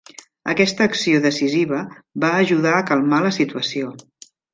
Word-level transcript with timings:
Aquesta 0.51 0.85
acció 0.91 1.19
decisiva 1.25 1.81
va 2.23 2.31
ajudar 2.45 2.71
a 2.79 2.87
calmar 2.91 3.21
la 3.27 3.33
situació. 3.37 3.93